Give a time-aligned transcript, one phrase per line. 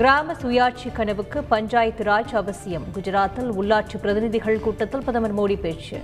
[0.00, 2.82] கிராம சுயாட்சி கனவுக்கு பஞ்சாயத்து ராஜ் அவசியம்.
[2.94, 5.98] குஜராத்தில் உள்ளாட்சி பிரதிநிதிகள் கூட்டத்தில் பிரதமர் மோடி பேச்சு.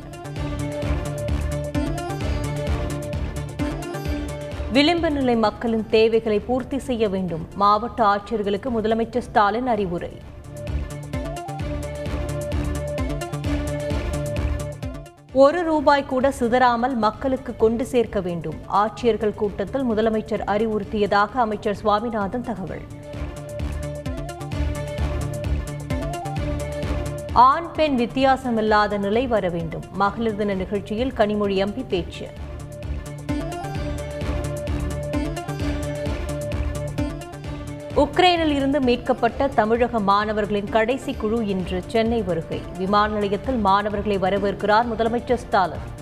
[4.73, 7.49] விளிம்பு நிலை மக்களின் தேவைகளை பூர்த்தி செய்ய வேண்டும்.
[7.55, 10.13] மாவட்ட ஆட்சியர்களுக்கு முதலமைச்சர் ஸ்டாலின் அறிவுரை.
[15.33, 18.61] ஒரு ரூபாய் கூட சிதறாமல் மக்களுக்கு கொண்டு சேர்க்க வேண்டும்.
[18.73, 23.05] ஆட்சியர்கள் கூட்டத்தில் முதலமைச்சர் அறிவுறுத்தியதாக அமைச்சர் சுவாமிநாதன் தகவல்.
[27.37, 29.83] ஆண் பெண் வித்தியாசமில்லாத நிலை வர வேண்டும்.
[29.93, 32.29] மகளிர் தின நிகழ்ச்சியில் கனிமொழி எம்பி பேச்சு.
[37.97, 42.61] உக்ரைனில் இருந்து மீட்கப்பட்ட தமிழக மாணவர்களின் கடைசி குழு இன்று சென்னை வருகை.
[42.79, 45.96] விமான நிலையத்தில் மாணவர்களை வரவேற்கிறார் முதலமைச்சர் ஸ்டாலின்.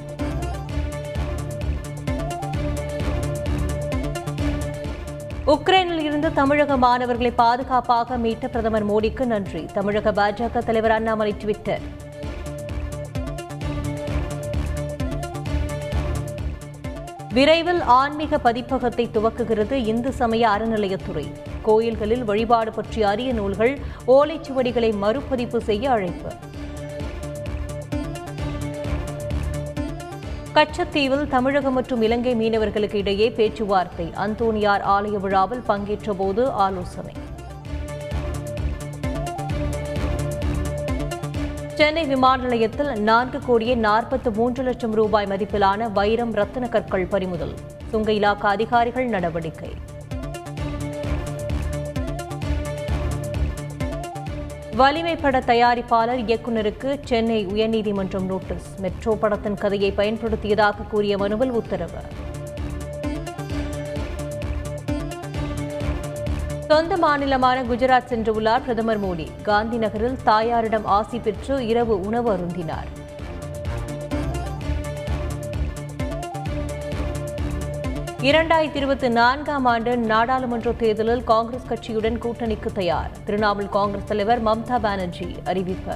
[5.46, 9.64] உக்ரைனில் இருந்து தமிழக மாணவர்களை பாதுகாப்பாக மீட்ட பிரதமர் மோடிக்கு நன்றி.
[9.64, 11.80] தமிழக பாஜக தலைவர் அண்ணாமலை ட்விட்டர்.
[17.32, 21.32] விரைவில் ஆன்மீக பதிப்பகத்தை துவக்குகிறது இந்து சமய அறநிலையத்துறை.
[21.62, 26.32] கோயில்களில் வழிபாடு பற்றிய அரிய நூல்கள் ஓலைச்சுவடிகளை மறுபதிப்பு செய்ய அழைப்பு.
[30.54, 34.12] கச்சத்தீவில் தமிழகம் மற்றும் இலங்கை மீனவர்களுக்கு இடையே பேச்சுவார்த்தை.
[34.16, 37.14] அந்தோனியார் ஆலய விழாவில் பங்கேற்றபோது ஆலோசனை.
[41.74, 47.54] சென்னை விமான நிலையத்தில் நான்கு கோடியே நாற்பத்து மூன்று லட்சம் ரூபாய் மதிப்பிலான வைரம் ரத்தின கற்கள் பறிமுதல்.
[47.90, 49.72] சுங்க இலாக்கா அதிகாரிகள் நடவடிக்கை.
[54.76, 58.74] வலிமை பட தயாரிப்பாளர் இயக்குநருக்கு சென்னை உயர்நீதிமன்றம் நோட்டீஸ்.
[58.78, 62.00] மெட்ரோ படத்தின் கதையை பயன்படுத்தியதாக கூறிய மனுவில் உத்தரவு.
[66.66, 69.26] சொந்த மாநிலமான குஜராத் சென்றுள்ளார் பிரதமர் மோடி.
[69.42, 72.90] காந்தி நகரில் தாயாரிடம் ஆசி பெற்று இரவு உணவு அருந்தினார்.
[78.24, 83.10] இரண்டாயிரத்தி இருபத்தி நான்காம் ஆண்டு நாடாளுமன்ற தேர்தலில் காங்கிரஸ் கட்சியுடன் கூட்டணிக்கு தயார்.
[83.26, 85.94] திரிணாமுல் காங்கிரஸ் தலைவர் மம்தா பானர்ஜி அறிவிப்பு.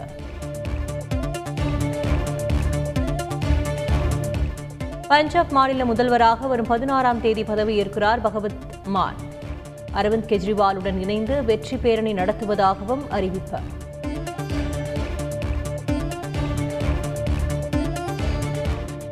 [5.09, 9.16] பஞ்சாப் மாநில முதல்வராக வரும் பதினாறாம் தேதி பதவியேற்கிறார் பகவத் மான்.
[9.95, 13.87] அரவிந்த் கெஜ்ரிவாலுடன் இணைந்து வெற்றி பேரணி நடத்துவதாகவும் அறிவிப்பார்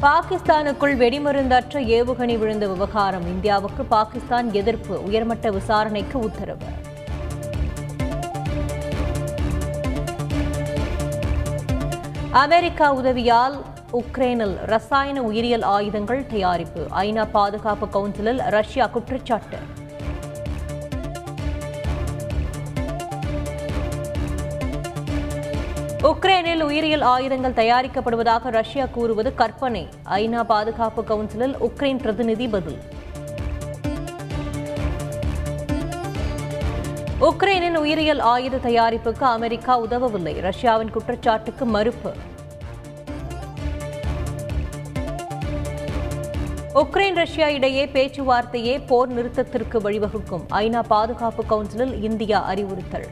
[0.07, 6.69] பாகிஸ்தானுக்குள் வெடிமருந்தற்ற ஏவுகணை விழுந்த விவகாரம் இந்தியாவுக்கு பாகிஸ்தான் எதிர்ப்பு உயர்மட்ட விசாரணைக்கு உத்தரவு.
[12.31, 13.57] அமெரிக்கா உதவியால்
[13.93, 16.87] உக்ரைனில் ரசாயன உயிரியல் ஆயுதங்கள் தயாரிப்பு.
[16.97, 19.57] ஐநா பாதுகாப்பு கவுன்சிலில் ரஷ்யா குற்றச்சாட்டு.
[26.07, 29.89] உக்ரைனில் உயிரியல் ஆயுதங்கள் தயாரிக்கப்படுவதாக ரஷ்யா கூறுவது கற்பனை.
[30.05, 32.79] ஐநா பாதுகாப்பு கவுன்சிலில் உக்ரைன் பிரதிநிதி பதில்.
[37.21, 40.41] உக்ரைனின் உயிரியல் ஆயுத தயாரிப்புக்கு அமெரிக்கா உதவவில்லை.
[40.41, 42.13] ரஷ்யாவின் குற்றச்சாட்டுக்கு மறுப்பு.
[46.75, 50.47] உக்ரைன் ரஷ்யா இடையே பேச்சுவார்த்தையே போர் நிறுத்தத்திற்கு வழிவகுக்கும்.
[50.51, 53.09] ஐநா பாதுகாப்பு கவுன்சிலில் இந்தியா அறிவுறுத்தல்.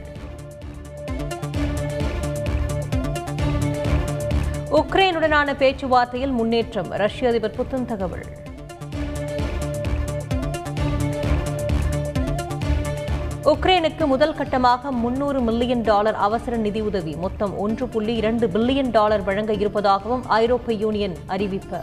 [4.75, 6.89] உக்ரைனுடனான பேச்சுவார்த்தையில் முன்னேற்றம்.
[6.89, 8.25] ரஷ்ய அதிபர் புத்தின் தகவல்.
[13.43, 17.15] உக்ரைனுக்கு முதல் கட்டமாக முன்னூறு மில்லியன் டாலர் அவசர நிதி உதவி.
[17.15, 21.77] மொத்தம் ஒன்று புள்ளி இரண்டு பில்லியன் டாலர் வழங்க இருப்பதாகவும் ஐரோப்பிய யூனியன் அறிவிப்பு.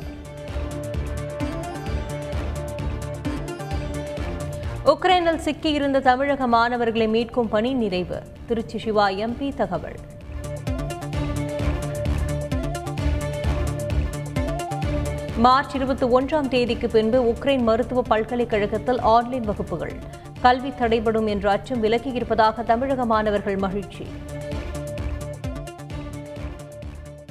[4.84, 8.22] உக்ரைனில் சிக்கியிருந்த தமிழக மாணவர்களை மீட்கும் பணி நிறைவு.
[8.46, 9.98] திருச்சி சிவா எம்பி தகவல்.
[15.44, 19.92] மார்ச் இருபத்தி ஒன்றாம் தேதிக்கு பின்பு உக்ரைன் மருத்துவ பல்கலைக்கழகத்தில் ஆன்லைன் வகுப்புகள்.
[20.40, 24.06] கல்வி தடைபடும் என்ற அச்சம் விலகியிருப்பதாக தமிழக மாணவர்கள் மகிழ்ச்சி.